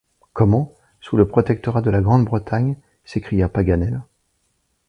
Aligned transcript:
Comment! 0.33 0.73
sous 0.99 1.15
le 1.15 1.27
protectorat 1.27 1.83
de 1.83 1.91
la 1.91 2.01
Grande-Bretagne! 2.01 2.75
s’écria 3.05 3.49
Paganel. 3.49 4.01